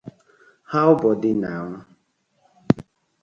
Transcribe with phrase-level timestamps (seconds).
[0.71, 1.53] How bodi na?